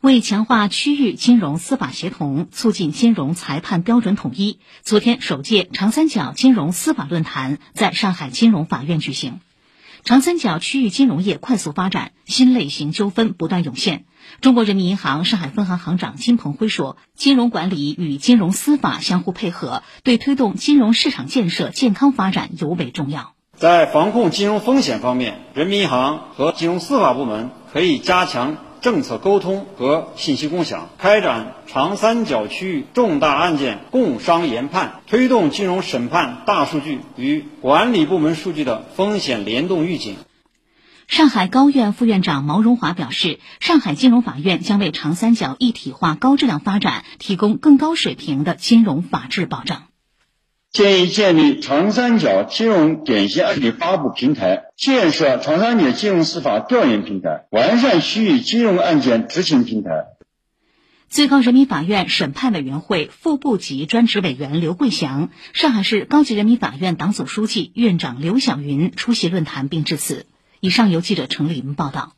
[0.00, 9.40] 为强化区域金融司法协同，促进金融裁判标准统一，昨天首届长三角金融司法论坛在上海金融法院举行。
[10.04, 14.04] 长三角区域金融业快速发展，新类型纠纷不断涌现。
[14.40, 23.34] 中国人民银行上海分行行长金鹏辉说：“金融管理与金融司法相互配合，对推动金融市场建设健康发展尤为重要。
[23.56, 40.16] 在防控金融风险方面，人民银行和金融司法部门可以加强。”政策沟通和信息共享，开展长三角区域重大案件共商研判，推动金融审判大数据与管理部门数据的风险联动预警。
[41.06, 49.87] 上海高院副院长毛荣华表示，上海金融法院将为长三角一体化高质量发展提供更高水平的金融法治保障。
[50.78, 59.90] 建议建立长三角金融典型案例发布平台，建设长三角金融司法调研平台，完善区域金融案件执行平台。
[61.08, 70.26] 最高人民法院审判委员会副部级专职委员刘桂祥、上海市高级人民法院党组书记、院长刘晓云出席论坛并致辞。
[70.60, 72.12] 以上由记者程丽云报道。